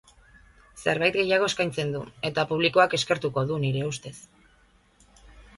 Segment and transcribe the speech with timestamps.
[0.83, 2.01] Zerbait gehiago eskaintzen du,
[2.31, 4.17] eta publikoak eskertuko du, nire ustez.